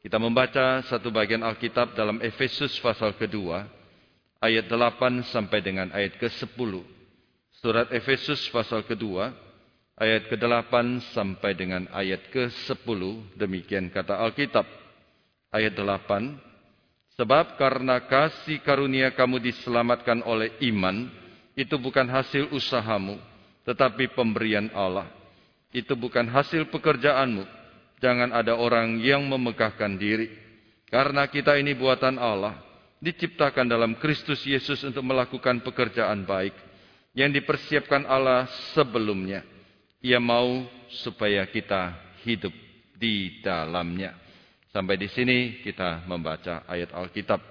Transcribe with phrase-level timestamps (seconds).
[0.00, 3.68] Kita membaca satu bagian Alkitab dalam Efesus pasal kedua,
[4.40, 6.72] ayat 8 sampai dengan ayat ke-10.
[7.60, 9.28] Surat Efesus pasal kedua,
[10.00, 13.00] ayat ke-8 sampai dengan ayat ke-10.
[13.36, 14.64] Demikian kata Alkitab.
[15.52, 16.40] Ayat 8,
[17.20, 21.12] Sebab karena kasih karunia kamu diselamatkan oleh iman,
[21.52, 23.20] itu bukan hasil usahamu,
[23.68, 25.04] tetapi pemberian Allah.
[25.68, 27.59] Itu bukan hasil pekerjaanmu.
[28.00, 30.32] Jangan ada orang yang memegahkan diri.
[30.88, 32.58] Karena kita ini buatan Allah,
[32.98, 36.56] diciptakan dalam Kristus Yesus untuk melakukan pekerjaan baik
[37.14, 39.44] yang dipersiapkan Allah sebelumnya.
[40.00, 40.64] Ia mau
[41.04, 42.52] supaya kita hidup
[42.96, 44.16] di dalamnya.
[44.70, 47.42] Sampai di sini kita membaca ayat Alkitab.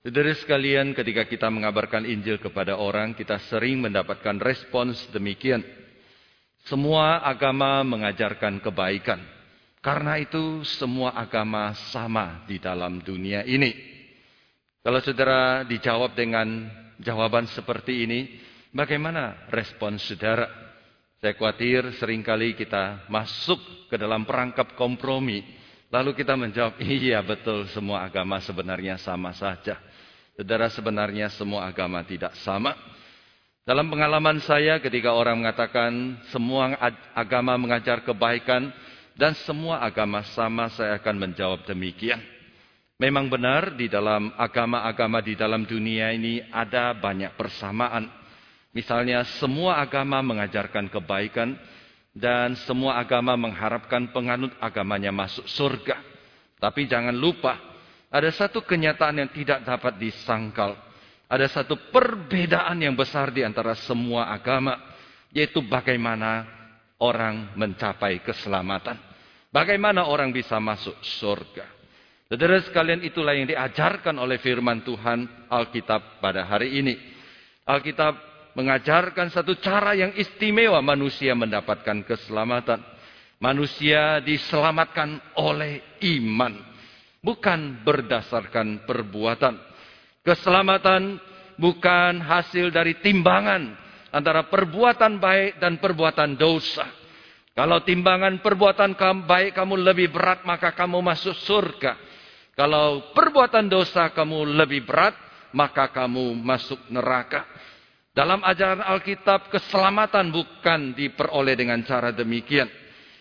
[0.00, 5.60] Saudara sekalian, ketika kita mengabarkan Injil kepada orang, kita sering mendapatkan respons demikian.
[6.68, 9.20] Semua agama mengajarkan kebaikan.
[9.80, 13.72] Karena itu semua agama sama di dalam dunia ini.
[14.84, 16.68] Kalau saudara dijawab dengan
[17.00, 18.28] jawaban seperti ini,
[18.76, 20.48] bagaimana respons saudara?
[21.20, 23.60] Saya khawatir sering kali kita masuk
[23.92, 25.44] ke dalam perangkap kompromi.
[25.92, 29.76] Lalu kita menjawab, iya betul semua agama sebenarnya sama saja.
[30.36, 32.72] Saudara sebenarnya semua agama tidak sama.
[33.70, 36.74] Dalam pengalaman saya ketika orang mengatakan semua
[37.14, 38.66] agama mengajar kebaikan
[39.14, 42.18] dan semua agama sama, saya akan menjawab demikian.
[42.98, 48.10] Memang benar di dalam agama-agama di dalam dunia ini ada banyak persamaan.
[48.74, 51.54] Misalnya semua agama mengajarkan kebaikan
[52.10, 55.94] dan semua agama mengharapkan penganut agamanya masuk surga.
[56.58, 57.54] Tapi jangan lupa,
[58.10, 60.89] ada satu kenyataan yang tidak dapat disangkal.
[61.30, 64.74] Ada satu perbedaan yang besar di antara semua agama,
[65.30, 66.42] yaitu bagaimana
[66.98, 68.98] orang mencapai keselamatan.
[69.54, 71.66] Bagaimana orang bisa masuk surga.
[72.30, 76.94] Saudara sekalian itulah yang diajarkan oleh firman Tuhan Alkitab pada hari ini.
[77.66, 78.14] Alkitab
[78.54, 82.82] mengajarkan satu cara yang istimewa manusia mendapatkan keselamatan.
[83.40, 86.54] Manusia diselamatkan oleh iman,
[87.24, 89.69] bukan berdasarkan perbuatan.
[90.20, 91.16] Keselamatan
[91.56, 93.72] bukan hasil dari timbangan
[94.12, 96.84] antara perbuatan baik dan perbuatan dosa.
[97.56, 101.96] Kalau timbangan perbuatan baik kamu lebih berat, maka kamu masuk surga.
[102.54, 105.16] Kalau perbuatan dosa kamu lebih berat,
[105.56, 107.46] maka kamu masuk neraka.
[108.10, 112.68] Dalam ajaran Alkitab, keselamatan bukan diperoleh dengan cara demikian.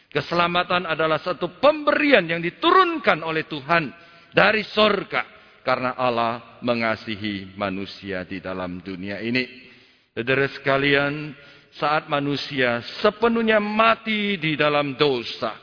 [0.10, 3.94] Keselamatan adalah satu pemberian yang diturunkan oleh Tuhan
[4.34, 5.39] dari sorga.
[5.62, 9.44] Karena Allah mengasihi manusia di dalam dunia ini.
[10.16, 11.36] Saudara sekalian,
[11.78, 15.54] saat manusia sepenuhnya mati di dalam dosa.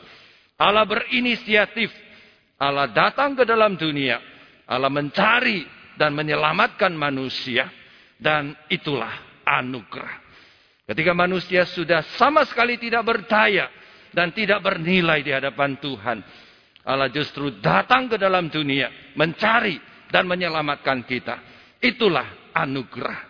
[0.57, 1.93] Allah berinisiatif.
[2.57, 4.17] Allah datang ke dalam dunia.
[4.65, 5.67] Allah mencari
[5.99, 7.69] dan menyelamatkan manusia.
[8.17, 9.13] Dan itulah
[9.45, 10.25] anugerah.
[10.87, 13.69] Ketika manusia sudah sama sekali tidak berdaya
[14.15, 16.19] dan tidak bernilai di hadapan Tuhan.
[16.87, 19.75] Allah justru datang ke dalam dunia mencari
[20.07, 21.35] dan menyelamatkan kita.
[21.83, 23.21] Itulah anugerah.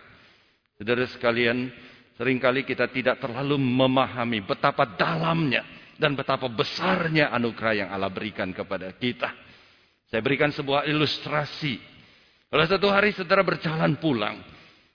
[0.77, 1.73] Saudara sekalian,
[2.21, 5.65] sering kali kita tidak terlalu memahami betapa dalamnya
[5.97, 9.33] dan betapa besarnya anugerah yang Allah berikan kepada kita.
[10.07, 11.81] Saya berikan sebuah ilustrasi.
[12.47, 14.39] Pada satu hari saudara berjalan pulang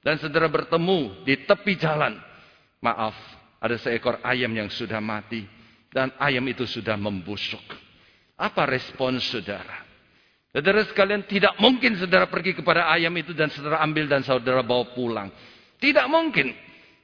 [0.00, 2.14] dan saudara bertemu di tepi jalan.
[2.78, 3.14] Maaf,
[3.58, 5.44] ada seekor ayam yang sudah mati
[5.90, 7.91] dan ayam itu sudah membusuk.
[8.42, 9.86] Apa respon saudara?
[10.50, 14.90] Saudara sekalian tidak mungkin saudara pergi kepada ayam itu dan saudara ambil dan saudara bawa
[14.90, 15.30] pulang.
[15.78, 16.50] Tidak mungkin.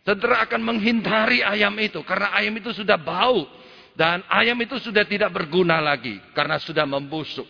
[0.03, 3.47] Saudara akan menghindari ayam itu karena ayam itu sudah bau
[3.95, 7.47] dan ayam itu sudah tidak berguna lagi karena sudah membusuk.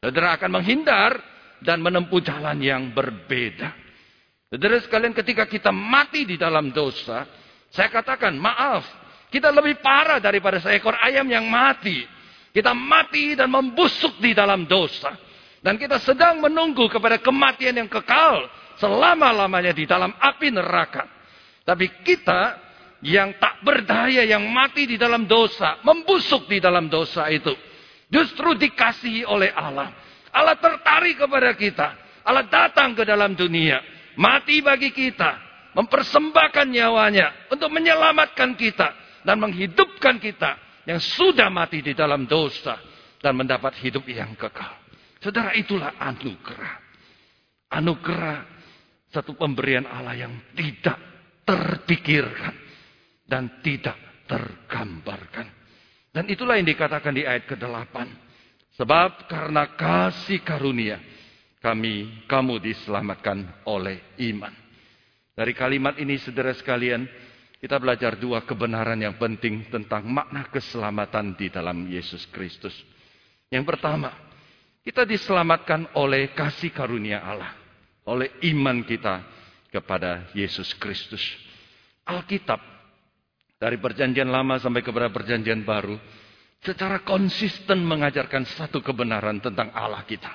[0.00, 1.20] Saudara akan menghindar
[1.60, 3.70] dan menempuh jalan yang berbeda.
[4.48, 7.26] Saudara sekalian ketika kita mati di dalam dosa,
[7.68, 8.86] saya katakan maaf,
[9.28, 12.15] kita lebih parah daripada seekor ayam yang mati.
[12.56, 15.12] Kita mati dan membusuk di dalam dosa.
[15.60, 18.48] Dan kita sedang menunggu kepada kematian yang kekal
[18.80, 21.04] selama-lamanya di dalam api neraka.
[21.68, 22.56] Tapi kita
[23.04, 27.52] yang tak berdaya, yang mati di dalam dosa, membusuk di dalam dosa itu.
[28.08, 29.92] Justru dikasihi oleh Allah.
[30.32, 31.88] Allah tertarik kepada kita.
[32.24, 33.84] Allah datang ke dalam dunia
[34.16, 35.36] mati bagi kita,
[35.76, 38.88] mempersembahkan nyawanya untuk menyelamatkan kita
[39.22, 42.78] dan menghidupkan kita yang sudah mati di dalam dosa
[43.18, 44.78] dan mendapat hidup yang kekal.
[45.18, 46.74] Saudara, itulah anugerah.
[47.74, 48.38] Anugerah
[49.10, 50.94] satu pemberian Allah yang tidak
[51.42, 52.54] terpikirkan
[53.26, 53.98] dan tidak
[54.30, 55.50] tergambarkan.
[56.14, 57.94] Dan itulah yang dikatakan di ayat ke-8.
[58.78, 61.00] Sebab karena kasih karunia
[61.58, 63.98] kami kamu diselamatkan oleh
[64.30, 64.52] iman.
[65.36, 67.04] Dari kalimat ini saudara sekalian,
[67.62, 72.74] kita belajar dua kebenaran yang penting tentang makna keselamatan di dalam Yesus Kristus.
[73.48, 74.12] Yang pertama,
[74.84, 77.52] kita diselamatkan oleh kasih karunia Allah,
[78.06, 79.24] oleh iman kita
[79.72, 81.22] kepada Yesus Kristus.
[82.06, 82.62] Alkitab
[83.58, 85.98] dari perjanjian lama sampai kepada perjanjian baru
[86.62, 90.30] secara konsisten mengajarkan satu kebenaran tentang Allah kita.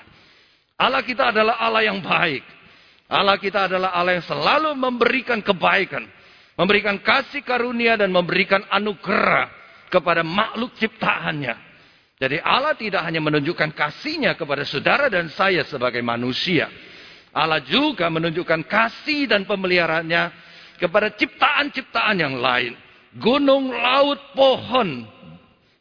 [0.76, 2.44] Allah kita adalah Allah yang baik.
[3.12, 6.08] Allah kita adalah Allah yang selalu memberikan kebaikan,
[6.62, 9.50] memberikan kasih karunia dan memberikan anugerah
[9.90, 11.58] kepada makhluk ciptaannya.
[12.22, 16.70] Jadi Allah tidak hanya menunjukkan kasihnya kepada saudara dan saya sebagai manusia.
[17.34, 20.30] Allah juga menunjukkan kasih dan pemeliharaannya
[20.78, 22.78] kepada ciptaan-ciptaan yang lain.
[23.18, 25.02] Gunung, laut, pohon,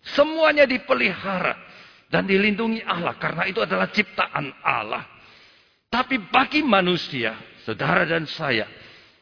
[0.01, 1.61] semuanya dipelihara
[2.09, 5.05] dan dilindungi Allah karena itu adalah ciptaan Allah.
[5.93, 8.65] Tapi bagi manusia, saudara dan saya,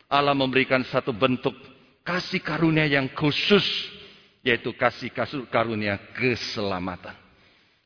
[0.10, 1.54] Allah memberikan satu bentuk
[2.02, 3.64] kasih karunia yang khusus,
[4.42, 5.14] yaitu kasih
[5.54, 7.14] karunia keselamatan.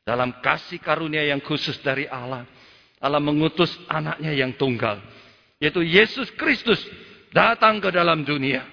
[0.08, 2.48] Dalam kasih karunia yang khusus dari Allah,
[2.96, 5.04] Allah mengutus anaknya yang tunggal,
[5.60, 6.80] yaitu Yesus Kristus
[7.36, 8.64] datang ke dalam dunia,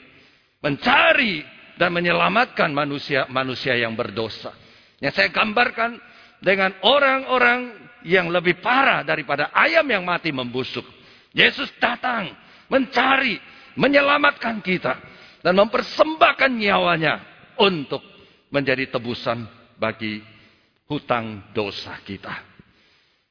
[0.64, 1.44] mencari
[1.76, 4.56] dan menyelamatkan manusia-manusia yang berdosa.
[5.04, 6.00] Yang saya gambarkan
[6.40, 7.76] dengan orang-orang
[8.08, 10.88] yang lebih parah daripada ayam yang mati membusuk.
[11.36, 12.32] Yesus datang
[12.72, 13.36] mencari,
[13.76, 14.96] menyelamatkan kita
[15.44, 17.20] dan mempersembahkan nyawanya
[17.60, 18.00] untuk
[18.48, 19.44] menjadi tebusan
[19.76, 20.24] bagi
[20.88, 22.32] hutang dosa kita.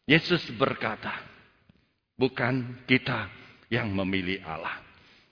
[0.05, 1.25] Yesus berkata,
[2.21, 3.33] bukan kita
[3.73, 4.77] yang memilih Allah,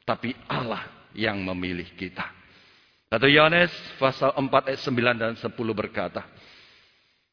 [0.08, 2.24] tapi Allah yang memilih kita.
[3.08, 6.24] Satu Yohanes pasal 4 ayat 9 dan 10 berkata,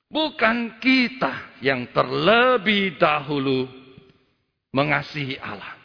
[0.08, 3.68] Bukan kita yang terlebih dahulu
[4.72, 5.85] mengasihi Allah.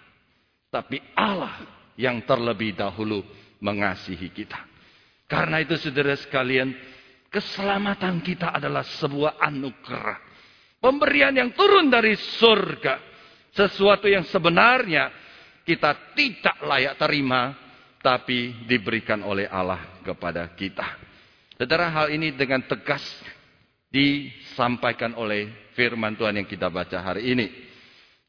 [0.71, 1.67] Tapi Allah
[1.99, 3.27] yang terlebih dahulu
[3.59, 4.57] mengasihi kita.
[5.27, 6.75] Karena itu saudara sekalian,
[7.31, 10.19] keselamatan kita adalah sebuah anugerah.
[10.81, 13.11] Pemberian yang turun dari surga.
[13.51, 15.11] Sesuatu yang sebenarnya
[15.67, 17.53] kita tidak layak terima
[18.01, 20.87] tapi diberikan oleh Allah kepada kita.
[21.61, 23.05] Saudara hal ini dengan tegas
[23.93, 27.70] disampaikan oleh firman Tuhan yang kita baca hari ini.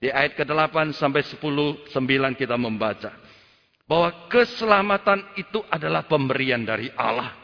[0.01, 3.13] Di ayat ke-8 sampai 10, 9 kita membaca.
[3.86, 7.38] Bahwa keselamatan itu adalah pemberian dari Allah.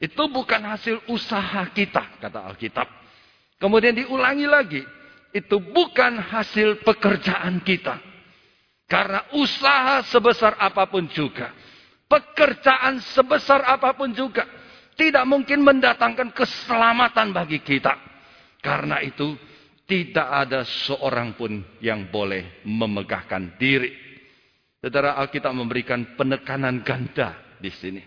[0.00, 2.88] Itu bukan hasil usaha kita, kata Alkitab.
[3.60, 4.82] Kemudian diulangi lagi.
[5.36, 8.12] Itu bukan hasil pekerjaan kita
[8.92, 11.48] karena usaha sebesar apa pun juga,
[12.12, 14.44] pekerjaan sebesar apa pun juga,
[15.00, 17.96] tidak mungkin mendatangkan keselamatan bagi kita.
[18.60, 19.32] Karena itu,
[19.92, 23.92] tidak ada seorang pun yang boleh memegahkan diri.
[24.80, 28.00] Saudara Alkitab memberikan penekanan ganda di sini.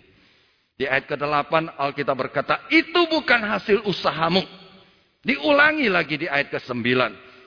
[0.74, 4.42] Di ayat ke-8 Alkitab berkata, itu bukan hasil usahamu.
[5.22, 6.90] Diulangi lagi di ayat ke-9.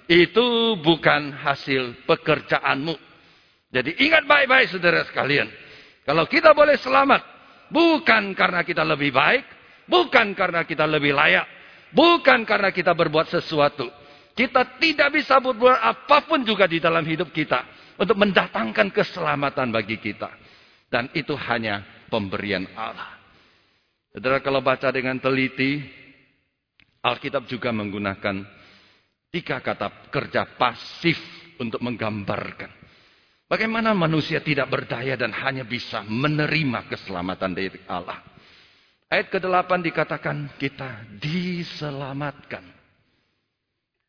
[0.06, 2.94] Itu bukan hasil pekerjaanmu.
[3.74, 5.50] Jadi ingat baik-baik saudara sekalian.
[6.06, 7.20] Kalau kita boleh selamat,
[7.74, 9.44] bukan karena kita lebih baik,
[9.90, 11.44] bukan karena kita lebih layak,
[11.90, 13.98] bukan karena kita berbuat sesuatu.
[14.38, 17.66] Kita tidak bisa berbuat apa pun juga di dalam hidup kita
[17.98, 20.30] untuk mendatangkan keselamatan bagi kita.
[20.86, 23.18] Dan itu hanya pemberian Allah.
[24.14, 25.82] Saudara kalau baca dengan teliti,
[27.02, 28.46] Alkitab juga menggunakan
[29.34, 31.18] tiga kata kerja pasif
[31.58, 32.78] untuk menggambarkan
[33.48, 38.20] Bagaimana manusia tidak berdaya dan hanya bisa menerima keselamatan dari Allah.
[39.08, 42.60] Ayat ke-8 dikatakan kita diselamatkan.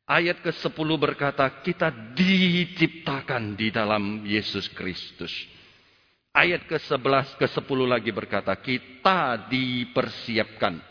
[0.09, 5.29] Ayat ke-10 berkata kita diciptakan di dalam Yesus Kristus.
[6.33, 10.81] Ayat ke-11 ke-10 lagi berkata kita dipersiapkan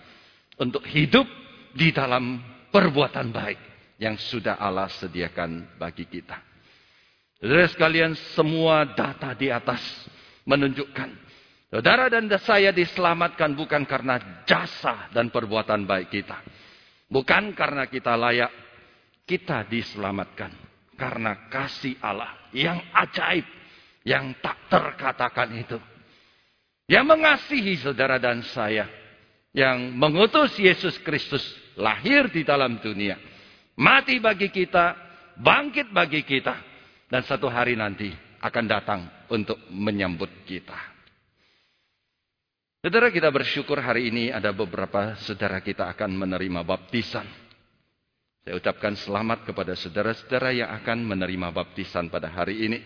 [0.63, 1.27] untuk hidup
[1.75, 2.39] di dalam
[2.71, 3.59] perbuatan baik
[3.99, 6.39] yang sudah Allah sediakan bagi kita.
[7.43, 9.83] Saudara sekalian, semua data di atas
[10.47, 11.11] menunjukkan
[11.75, 16.39] saudara dan saya diselamatkan bukan karena jasa dan perbuatan baik kita.
[17.11, 18.68] Bukan karena kita layak,
[19.29, 20.49] kita diselamatkan
[20.97, 23.45] karena kasih Allah yang ajaib,
[24.03, 25.79] yang tak terkatakan itu.
[26.89, 28.89] Yang mengasihi saudara dan saya,
[29.53, 31.45] yang mengutus Yesus Kristus
[31.77, 33.21] lahir di dalam dunia,
[33.77, 34.97] mati bagi kita,
[35.37, 36.57] bangkit bagi kita,
[37.13, 38.09] dan satu hari nanti
[38.41, 40.97] akan datang untuk menyambut kita.
[42.81, 47.48] Saudara kita bersyukur hari ini ada beberapa saudara kita akan menerima baptisan.
[48.49, 52.81] Saya ucapkan selamat kepada saudara-saudara yang akan menerima baptisan pada hari ini.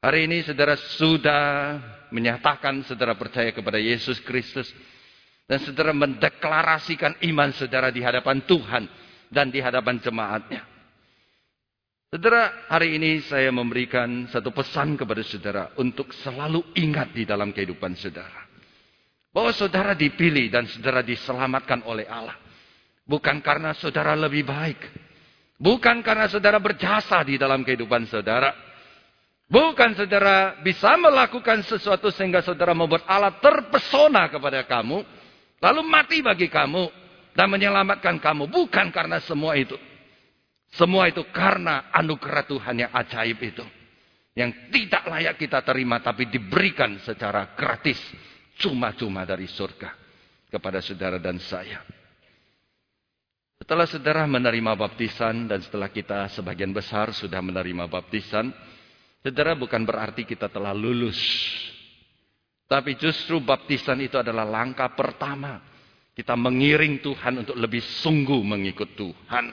[0.00, 1.76] Hari ini saudara sudah
[2.08, 4.72] menyatakan saudara percaya kepada Yesus Kristus.
[5.44, 8.88] Dan saudara mendeklarasikan iman saudara di hadapan Tuhan
[9.28, 10.64] dan di hadapan jemaatnya.
[12.08, 17.92] Saudara, hari ini saya memberikan satu pesan kepada saudara untuk selalu ingat di dalam kehidupan
[17.92, 18.48] saudara.
[19.36, 22.45] Bahwa saudara dipilih dan saudara diselamatkan oleh Allah.
[23.06, 24.82] Bukan karena saudara lebih baik.
[25.56, 28.50] Bukan karena saudara berjasa di dalam kehidupan saudara.
[29.46, 35.06] Bukan saudara bisa melakukan sesuatu sehingga saudara membuat Allah terpesona kepada kamu.
[35.62, 37.06] Lalu mati bagi kamu.
[37.30, 38.50] Dan menyelamatkan kamu.
[38.50, 39.78] Bukan karena semua itu.
[40.74, 43.64] Semua itu karena anugerah Tuhan yang ajaib itu.
[44.34, 48.02] Yang tidak layak kita terima tapi diberikan secara gratis.
[48.58, 49.94] Cuma-cuma dari surga.
[50.50, 51.95] Kepada saudara dan saya.
[53.56, 58.52] Setelah saudara menerima baptisan dan setelah kita sebagian besar sudah menerima baptisan,
[59.24, 61.16] saudara bukan berarti kita telah lulus.
[62.68, 65.62] Tapi justru baptisan itu adalah langkah pertama.
[66.12, 69.46] Kita mengiring Tuhan untuk lebih sungguh mengikut Tuhan.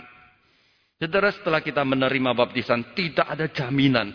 [1.00, 4.12] Saudara setelah kita menerima baptisan tidak ada jaminan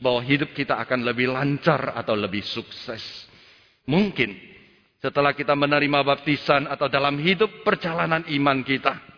[0.00, 3.00] bahwa hidup kita akan lebih lancar atau lebih sukses.
[3.88, 4.32] Mungkin
[5.00, 9.15] setelah kita menerima baptisan atau dalam hidup perjalanan iman kita,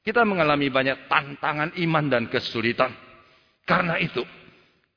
[0.00, 2.92] kita mengalami banyak tantangan iman dan kesulitan.
[3.68, 4.24] Karena itu,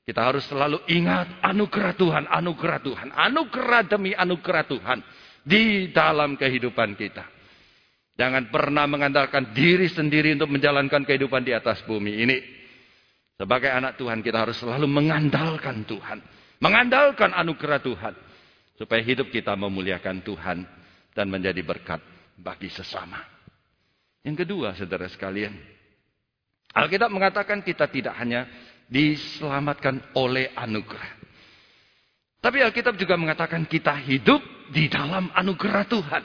[0.04, 5.00] kita harus selalu ingat anugerah Tuhan, anugerah Tuhan, anugerah demi anugerah Tuhan
[5.44, 7.24] di dalam kehidupan kita.
[8.14, 12.38] Jangan pernah mengandalkan diri sendiri untuk menjalankan kehidupan di atas bumi ini.
[13.34, 16.22] Sebagai anak Tuhan kita harus selalu mengandalkan Tuhan.
[16.62, 18.14] Mengandalkan anugerah Tuhan.
[18.78, 20.66] Supaya hidup kita memuliakan Tuhan
[21.14, 22.02] dan menjadi berkat
[22.38, 23.33] bagi sesama.
[24.24, 25.52] Yang kedua, saudara sekalian,
[26.72, 28.48] Alkitab mengatakan kita tidak hanya
[28.88, 31.22] diselamatkan oleh anugerah.
[32.40, 34.40] Tapi Alkitab juga mengatakan kita hidup
[34.72, 36.24] di dalam anugerah Tuhan.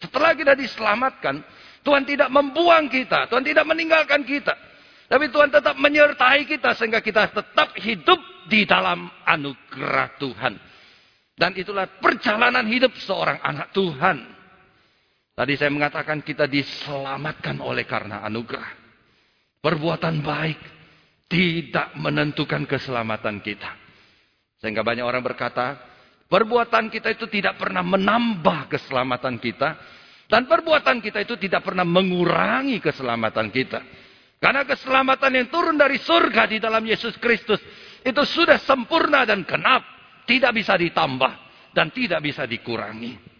[0.00, 1.40] Setelah kita diselamatkan,
[1.84, 4.54] Tuhan tidak membuang kita, Tuhan tidak meninggalkan kita.
[5.12, 8.16] Tapi Tuhan tetap menyertai kita sehingga kita tetap hidup
[8.48, 10.56] di dalam anugerah Tuhan.
[11.36, 14.41] Dan itulah perjalanan hidup seorang anak Tuhan.
[15.32, 18.68] Tadi saya mengatakan kita diselamatkan oleh karena anugerah.
[19.64, 20.60] Perbuatan baik
[21.24, 23.72] tidak menentukan keselamatan kita.
[24.60, 25.80] Sehingga banyak orang berkata,
[26.28, 29.80] perbuatan kita itu tidak pernah menambah keselamatan kita.
[30.28, 33.80] Dan perbuatan kita itu tidak pernah mengurangi keselamatan kita.
[34.36, 37.60] Karena keselamatan yang turun dari surga di dalam Yesus Kristus
[38.04, 39.80] itu sudah sempurna dan genap.
[40.28, 41.32] Tidak bisa ditambah
[41.72, 43.31] dan tidak bisa dikurangi.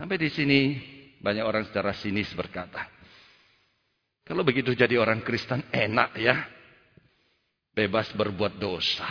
[0.00, 0.80] Sampai di sini
[1.20, 2.88] banyak orang secara sinis berkata,
[4.30, 6.38] kalau begitu jadi orang Kristen enak ya.
[7.74, 9.10] Bebas berbuat dosa.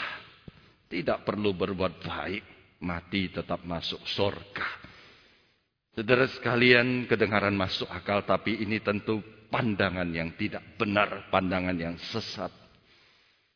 [0.87, 2.43] Tidak perlu berbuat baik.
[2.79, 4.67] Mati tetap masuk surga.
[5.91, 9.19] Saudara sekalian kedengaran masuk akal tapi ini tentu
[9.51, 11.27] pandangan yang tidak benar.
[11.27, 12.49] Pandangan yang sesat.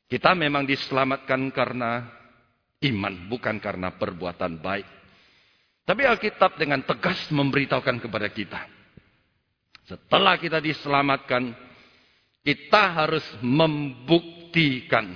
[0.06, 2.06] Kita memang diselamatkan karena
[2.84, 3.14] iman.
[3.32, 5.03] Bukan karena perbuatan baik.
[5.84, 8.62] Tapi Alkitab dengan tegas memberitahukan kepada kita.
[9.84, 11.52] Setelah kita diselamatkan,
[12.40, 15.12] kita harus membuktikan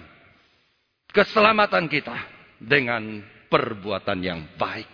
[1.15, 2.15] keselamatan kita
[2.59, 4.91] dengan perbuatan yang baik.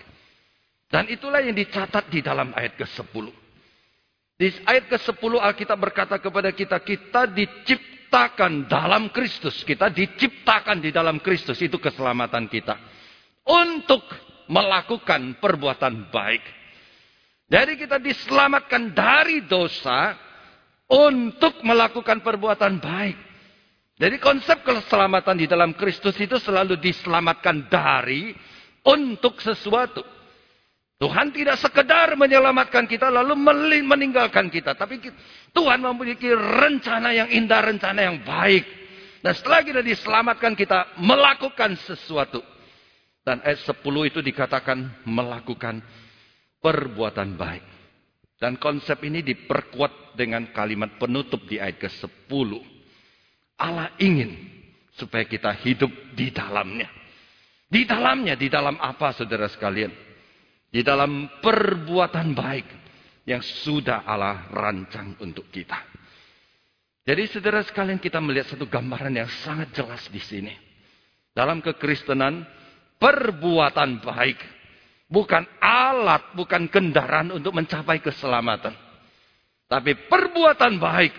[0.93, 3.25] Dan itulah yang dicatat di dalam ayat ke-10.
[4.37, 9.65] Di ayat ke-10 Alkitab berkata kepada kita, kita diciptakan dalam Kristus.
[9.65, 12.77] Kita diciptakan di dalam Kristus, itu keselamatan kita.
[13.49, 14.05] Untuk
[14.47, 16.43] melakukan perbuatan baik.
[17.47, 20.17] Jadi kita diselamatkan dari dosa
[20.89, 23.17] untuk melakukan perbuatan baik.
[23.93, 28.33] Jadi konsep keselamatan di dalam Kristus itu selalu diselamatkan dari
[28.83, 30.01] untuk sesuatu.
[30.97, 33.35] Tuhan tidak sekedar menyelamatkan kita lalu
[33.83, 34.71] meninggalkan kita.
[34.71, 35.03] Tapi
[35.51, 38.63] Tuhan memiliki rencana yang indah, rencana yang baik.
[39.19, 42.52] Dan setelah kita diselamatkan kita melakukan sesuatu.
[43.23, 43.79] Dan ayat 10
[44.11, 45.79] itu dikatakan melakukan
[46.59, 47.65] perbuatan baik.
[48.35, 52.51] Dan konsep ini diperkuat dengan kalimat penutup di ayat ke-10.
[53.63, 54.35] Allah ingin
[54.99, 56.91] supaya kita hidup di dalamnya.
[57.71, 59.89] Di dalamnya, di dalam apa saudara sekalian?
[60.67, 62.67] Di dalam perbuatan baik
[63.23, 65.79] yang sudah Allah rancang untuk kita.
[67.03, 70.55] Jadi saudara sekalian kita melihat satu gambaran yang sangat jelas di sini.
[71.33, 72.45] Dalam kekristenan,
[73.03, 74.39] perbuatan baik.
[75.11, 78.71] Bukan alat, bukan kendaraan untuk mencapai keselamatan.
[79.67, 81.13] Tapi perbuatan baik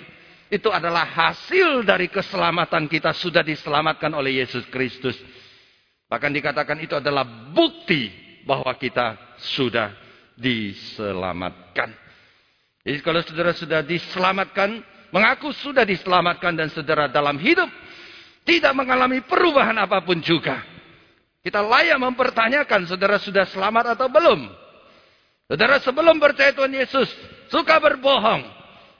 [0.52, 5.16] Itu adalah hasil dari keselamatan kita sudah diselamatkan oleh Yesus Kristus.
[6.06, 8.12] Bahkan dikatakan itu adalah bukti
[8.46, 9.90] bahwa kita sudah
[10.36, 11.90] diselamatkan.
[12.86, 17.66] Jadi kalau saudara sudah diselamatkan, mengaku sudah diselamatkan dan saudara dalam hidup
[18.44, 20.73] tidak mengalami perubahan apa pun juga.
[21.44, 24.48] Kita layak mempertanyakan saudara sudah selamat atau belum.
[25.44, 27.12] Saudara sebelum percaya Tuhan Yesus
[27.52, 28.48] suka berbohong.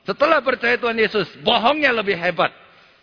[0.04, 2.52] Setelah percaya Tuhan Yesus, bohongnya lebih hebat.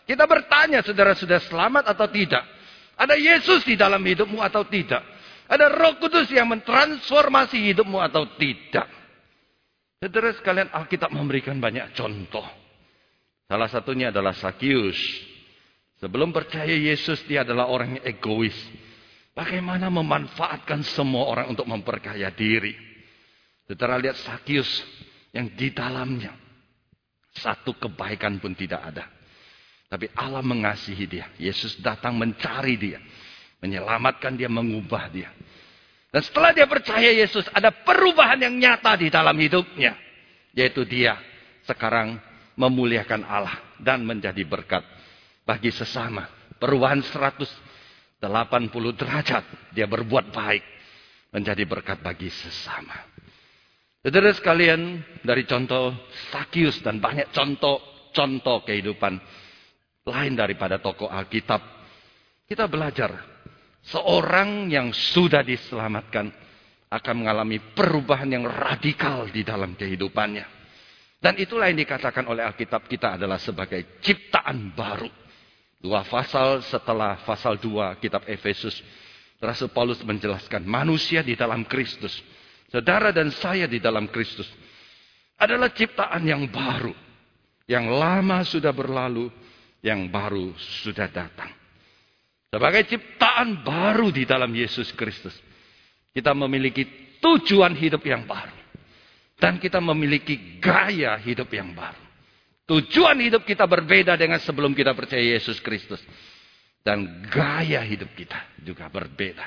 [0.05, 2.45] Kita bertanya, saudara sudah selamat atau tidak?
[2.93, 5.01] Ada Yesus di dalam hidupmu atau tidak?
[5.49, 8.85] Ada Roh Kudus yang mentransformasi hidupmu atau tidak?
[9.97, 12.45] Saudara sekalian, Alkitab memberikan banyak contoh.
[13.49, 14.97] Salah satunya adalah Sakius.
[15.97, 18.53] Sebelum percaya Yesus, dia adalah orang yang egois.
[19.31, 22.75] Bagaimana memanfaatkan semua orang untuk memperkaya diri.
[23.63, 24.67] Saudara lihat Sakius
[25.31, 26.35] yang di dalamnya
[27.31, 29.07] satu kebaikan pun tidak ada.
[29.87, 31.27] Tapi Allah mengasihi dia.
[31.39, 32.99] Yesus datang mencari dia.
[33.63, 35.31] Menyelamatkan dia, mengubah dia.
[36.11, 39.95] Dan setelah dia percaya Yesus, ada perubahan yang nyata di dalam hidupnya.
[40.51, 41.15] Yaitu dia
[41.63, 42.19] sekarang
[42.59, 44.83] memuliakan Allah dan menjadi berkat
[45.47, 46.27] bagi sesama.
[46.59, 46.99] Perubahan
[48.21, 49.43] 180 derajat.
[49.73, 50.63] Dia berbuat baik.
[51.33, 52.93] Menjadi berkat bagi sesama.
[54.01, 55.93] Saudara sekalian, dari contoh
[56.33, 59.13] Sakius dan banyak contoh-contoh kehidupan
[60.09, 61.61] lain daripada tokoh Alkitab,
[62.49, 63.13] kita belajar
[63.85, 66.33] seorang yang sudah diselamatkan
[66.91, 70.45] akan mengalami perubahan yang radikal di dalam kehidupannya.
[71.21, 75.20] Dan itulah yang dikatakan oleh Alkitab kita adalah sebagai ciptaan baru.
[75.81, 78.77] Dua pasal setelah pasal dua kitab Efesus,
[79.41, 82.21] Rasul Paulus menjelaskan manusia di dalam Kristus
[82.69, 84.45] saudara dan saya di dalam Kristus
[85.41, 86.93] adalah ciptaan yang baru.
[87.65, 89.33] Yang lama sudah berlalu,
[89.81, 90.53] yang baru
[90.85, 91.49] sudah datang.
[92.51, 95.33] Sebagai ciptaan baru di dalam Yesus Kristus.
[96.11, 96.83] Kita memiliki
[97.23, 98.59] tujuan hidup yang baru.
[99.39, 102.10] Dan kita memiliki gaya hidup yang baru.
[102.71, 105.99] Tujuan hidup kita berbeda dengan sebelum kita percaya Yesus Kristus.
[106.79, 109.43] Dan gaya hidup kita juga berbeda.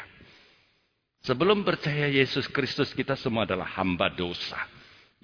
[1.24, 4.60] Sebelum percaya Yesus Kristus kita semua adalah hamba dosa.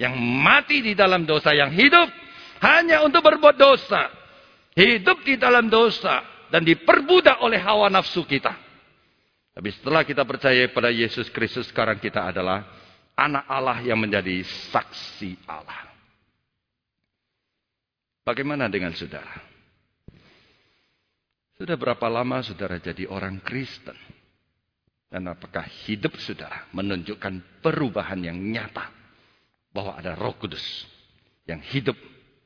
[0.01, 1.53] Yang mati di dalam dosa.
[1.53, 2.09] Yang hidup
[2.65, 4.09] hanya untuk berbuat dosa.
[4.73, 6.25] Hidup di dalam dosa.
[6.49, 8.57] Dan diperbudak oleh hawa nafsu kita.
[9.53, 11.69] Tapi setelah kita percaya pada Yesus Kristus.
[11.69, 12.65] Sekarang kita adalah
[13.13, 14.41] anak Allah yang menjadi
[14.73, 15.90] saksi Allah.
[18.25, 19.41] Bagaimana dengan saudara?
[21.61, 23.97] Sudah berapa lama saudara jadi orang Kristen?
[25.11, 28.89] Dan apakah hidup saudara menunjukkan perubahan yang nyata.
[29.71, 30.63] Bahwa ada roh kudus
[31.47, 31.95] yang hidup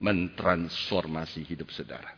[0.01, 2.13] mentransformasi hidup saudara.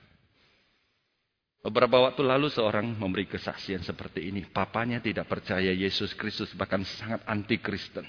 [1.67, 4.47] Beberapa waktu lalu seorang memberi kesaksian seperti ini.
[4.47, 8.07] Papanya tidak percaya Yesus Kristus bahkan sangat anti Kristen.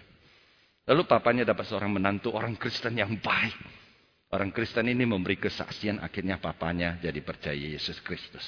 [0.86, 3.58] Lalu papanya dapat seorang menantu orang Kristen yang baik.
[4.28, 8.44] Orang Kristen ini memberi kesaksian akhirnya papanya jadi percaya Yesus Kristus.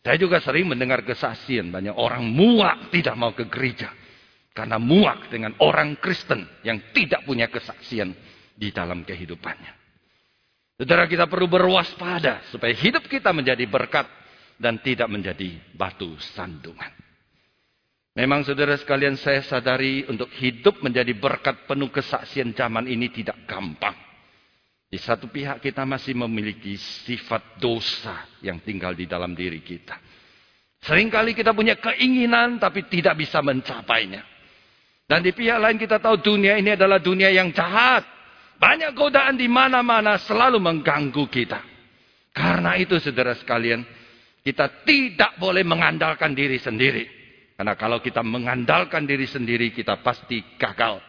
[0.00, 3.92] Saya juga sering mendengar kesaksian banyak orang muak tidak mau ke gereja.
[4.56, 8.16] Karena muak dengan orang Kristen yang tidak punya kesaksian
[8.56, 9.76] di dalam kehidupannya.
[10.80, 14.08] Saudara kita perlu berwaspada supaya hidup kita menjadi berkat
[14.56, 16.88] dan tidak menjadi batu sandungan.
[18.16, 24.05] Memang saudara sekalian saya sadari untuk hidup menjadi berkat penuh kesaksian zaman ini tidak gampang.
[24.86, 29.98] Di satu pihak kita masih memiliki sifat dosa yang tinggal di dalam diri kita.
[30.86, 34.22] Seringkali kita punya keinginan tapi tidak bisa mencapainya.
[35.06, 38.06] Dan di pihak lain kita tahu dunia ini adalah dunia yang jahat.
[38.56, 41.60] Banyak godaan di mana-mana selalu mengganggu kita.
[42.30, 43.82] Karena itu saudara sekalian,
[44.46, 47.04] kita tidak boleh mengandalkan diri sendiri.
[47.56, 51.00] Karena kalau kita mengandalkan diri sendiri, kita pasti gagal.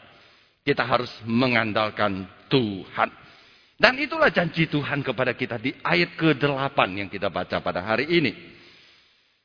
[0.64, 3.27] Kita harus mengandalkan Tuhan.
[3.78, 8.34] Dan itulah janji Tuhan kepada kita di ayat ke-8 yang kita baca pada hari ini.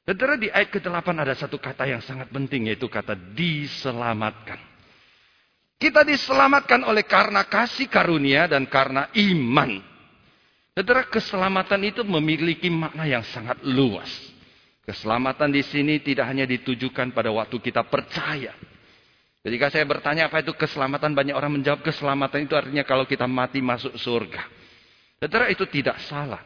[0.08, 4.56] Saudara di ayat ke-8 ada satu kata yang sangat penting yaitu kata diselamatkan.
[5.76, 9.84] Kita diselamatkan oleh karena kasih karunia dan karena iman.
[10.72, 14.08] Saudara keselamatan itu memiliki makna yang sangat luas.
[14.88, 18.56] Keselamatan di sini tidak hanya ditujukan pada waktu kita percaya.
[19.42, 23.58] Ketika saya bertanya apa itu keselamatan, banyak orang menjawab keselamatan itu artinya kalau kita mati
[23.58, 24.46] masuk surga.
[25.18, 26.38] Saudara itu tidak salah.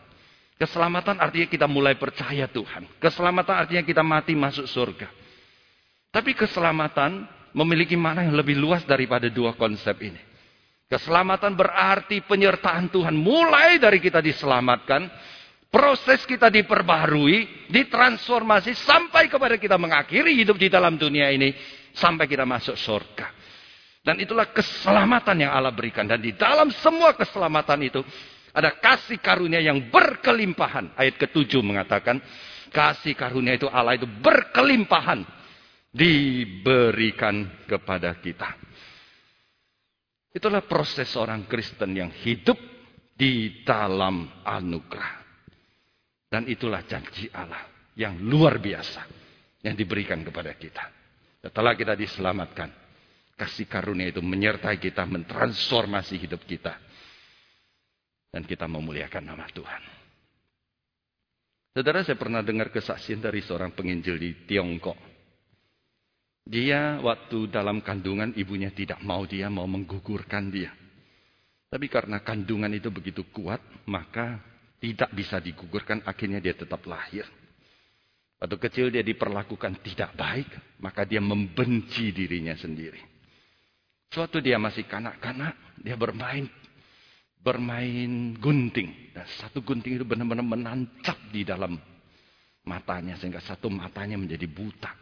[0.56, 2.88] Keselamatan artinya kita mulai percaya Tuhan.
[2.96, 5.12] Keselamatan artinya kita mati masuk surga.
[6.08, 10.20] Tapi keselamatan memiliki makna yang lebih luas daripada dua konsep ini.
[10.88, 13.12] Keselamatan berarti penyertaan Tuhan.
[13.12, 15.12] Mulai dari kita diselamatkan,
[15.68, 21.52] proses kita diperbaharui, ditransformasi, sampai kepada kita mengakhiri hidup di dalam dunia ini,
[21.96, 23.32] sampai kita masuk surga.
[24.06, 26.06] Dan itulah keselamatan yang Allah berikan.
[26.06, 28.00] Dan di dalam semua keselamatan itu,
[28.54, 30.94] ada kasih karunia yang berkelimpahan.
[30.94, 32.22] Ayat ketujuh mengatakan,
[32.70, 35.26] kasih karunia itu Allah itu berkelimpahan
[35.90, 38.54] diberikan kepada kita.
[40.30, 42.60] Itulah proses orang Kristen yang hidup
[43.16, 45.24] di dalam anugerah.
[46.30, 47.64] Dan itulah janji Allah
[47.96, 49.02] yang luar biasa
[49.64, 50.95] yang diberikan kepada kita.
[51.46, 52.74] Setelah kita diselamatkan,
[53.38, 56.74] kasih karunia itu menyertai kita, mentransformasi hidup kita.
[58.34, 59.82] Dan kita memuliakan nama Tuhan.
[61.70, 64.98] Saudara, saya pernah dengar kesaksian dari seorang penginjil di Tiongkok.
[66.42, 70.74] Dia waktu dalam kandungan ibunya tidak mau dia mau menggugurkan dia.
[71.70, 74.42] Tapi karena kandungan itu begitu kuat, maka
[74.82, 77.22] tidak bisa digugurkan, akhirnya dia tetap lahir.
[78.36, 80.48] Waktu kecil dia diperlakukan tidak baik,
[80.84, 83.00] maka dia membenci dirinya sendiri.
[84.12, 86.44] Suatu dia masih kanak-kanak, dia bermain
[87.40, 89.14] bermain gunting.
[89.16, 91.78] Dan satu gunting itu benar-benar menancap di dalam
[92.66, 94.92] matanya sehingga satu matanya menjadi buta.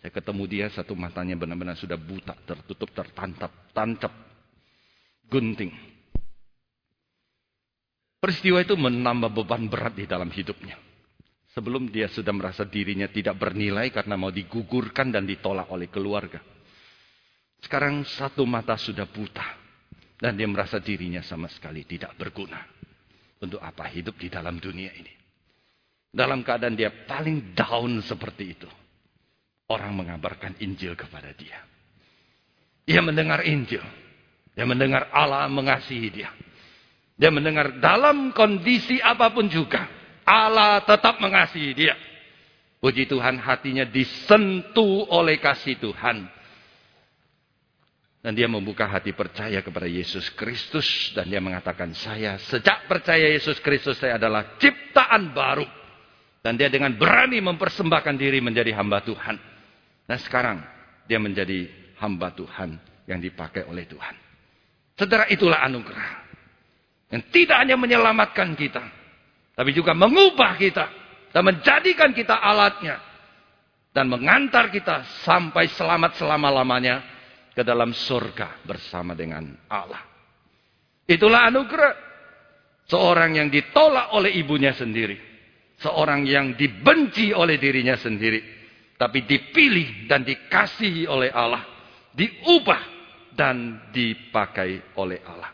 [0.00, 4.10] Saya ketemu dia satu matanya benar-benar sudah buta, tertutup, tertantap, tancap
[5.28, 5.70] gunting.
[8.18, 10.89] Peristiwa itu menambah beban berat di dalam hidupnya.
[11.50, 16.38] Sebelum dia sudah merasa dirinya tidak bernilai karena mau digugurkan dan ditolak oleh keluarga.
[17.58, 19.58] Sekarang satu mata sudah buta.
[20.20, 22.60] Dan dia merasa dirinya sama sekali tidak berguna.
[23.40, 25.10] Untuk apa hidup di dalam dunia ini.
[26.12, 28.70] Dalam keadaan dia paling down seperti itu
[29.70, 31.62] orang mengabarkan Injil kepada dia.
[32.82, 33.82] Dia mendengar Injil.
[34.50, 36.30] Dia mendengar Allah mengasihi dia.
[37.14, 39.99] Dia mendengar dalam kondisi apa pun juga.
[40.30, 41.98] Allah tetap mengasihi dia.
[42.78, 46.30] Puji Tuhan hatinya disentuh oleh kasih Tuhan.
[48.20, 50.86] Dan dia membuka hati percaya kepada Yesus Kristus.
[51.12, 55.66] Dan dia mengatakan, saya sejak percaya Yesus Kristus saya adalah ciptaan baru.
[56.40, 59.36] Dan dia dengan berani mempersembahkan diri menjadi hamba Tuhan.
[60.08, 60.62] Nah sekarang
[61.04, 61.68] dia menjadi
[62.00, 64.14] hamba Tuhan yang dipakai oleh Tuhan.
[64.96, 66.10] Saudara itulah anugerah.
[67.12, 68.99] Yang tidak hanya menyelamatkan kita.
[69.54, 70.86] Tapi juga mengubah kita.
[71.30, 72.98] Dan menjadikan kita alatnya.
[73.90, 77.02] Dan mengantar kita sampai selamat selama-lamanya.
[77.50, 80.00] Ke dalam surga bersama dengan Allah.
[81.04, 81.94] Itulah anugerah.
[82.86, 85.18] Seorang yang ditolak oleh ibunya sendiri.
[85.82, 88.60] Seorang yang dibenci oleh dirinya sendiri
[89.00, 91.64] tapi dipilih dan dikasihi oleh Allah,
[92.12, 92.82] diubah
[93.32, 95.48] dan dipakai oleh Allah.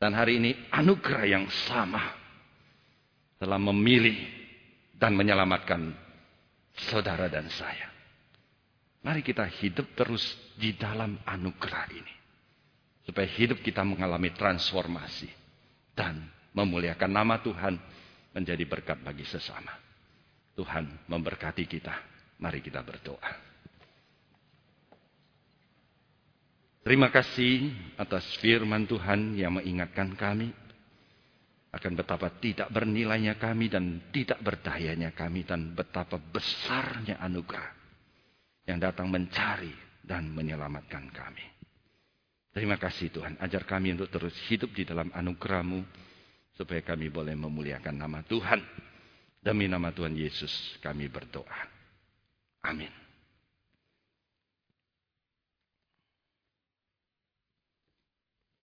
[0.00, 2.00] Dan hari ini anugerah yang sama
[3.44, 4.16] telah memilih
[4.96, 5.92] dan menyelamatkan
[6.88, 7.92] saudara dan saya.
[9.04, 10.24] Mari kita hidup terus
[10.56, 12.14] di dalam anugerah ini.
[13.04, 15.28] Supaya hidup kita mengalami transformasi.
[15.92, 16.24] Dan
[16.56, 17.76] memuliakan nama Tuhan
[18.32, 19.76] menjadi berkat bagi sesama.
[20.56, 21.92] Tuhan memberkati kita.
[22.40, 23.52] Mari kita berdoa.
[26.80, 30.63] Terima kasih atas firman Tuhan yang mengingatkan kami
[31.74, 37.70] akan betapa tidak bernilainya kami dan tidak berdayanya kami dan betapa besarnya anugerah
[38.64, 41.44] yang datang mencari dan menyelamatkan kami.
[42.54, 45.82] Terima kasih Tuhan, ajar kami untuk terus hidup di dalam anugerahmu
[46.54, 48.62] supaya kami boleh memuliakan nama Tuhan.
[49.44, 51.68] Demi nama Tuhan Yesus kami berdoa.
[52.64, 53.03] Amin.